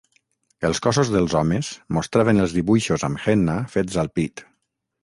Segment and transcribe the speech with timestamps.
[0.69, 1.69] Els cossos dels homes
[1.99, 4.49] mostraven els dibuixos amb henna fets al pit.